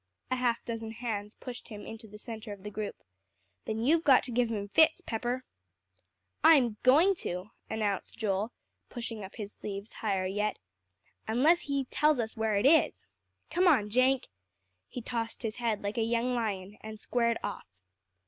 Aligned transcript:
A 0.31 0.35
half 0.35 0.65
dozen 0.65 0.93
hands 0.93 1.35
pushed 1.35 1.67
him 1.67 1.85
into 1.85 2.07
the 2.07 2.17
centre 2.17 2.51
of 2.51 2.63
the 2.63 2.71
group. 2.71 2.95
"Then 3.65 3.83
you've 3.83 4.03
got 4.03 4.23
to 4.23 4.31
give 4.31 4.49
him 4.49 4.67
fits, 4.67 4.99
Pepper." 4.99 5.43
"I'm 6.43 6.77
going 6.81 7.13
to," 7.17 7.51
announced 7.69 8.17
Joel, 8.17 8.51
pushing 8.89 9.23
up 9.23 9.35
his 9.35 9.53
sleeves 9.53 9.93
higher 9.93 10.25
yet, 10.25 10.57
"until 11.27 11.55
he 11.55 11.85
tells 11.85 12.35
where 12.35 12.55
it 12.55 12.65
is. 12.65 13.05
Come 13.51 13.67
on, 13.67 13.91
Jenk." 13.91 14.29
He 14.87 15.03
tossed 15.03 15.43
his 15.43 15.57
head 15.57 15.83
like 15.83 15.99
a 15.99 16.01
young 16.01 16.33
lion, 16.33 16.79
and 16.81 16.99
squared 16.99 17.37
off. 17.43 17.67